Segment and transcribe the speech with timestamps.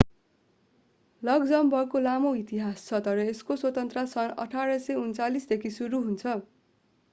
[1.23, 6.37] लक्जमबर्गको लामो इतिहास छ तर यसको स्वतन्त्रता सन् 1839 देखि सुरु हुन्छ